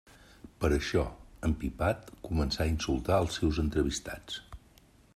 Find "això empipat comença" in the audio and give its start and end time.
0.77-2.65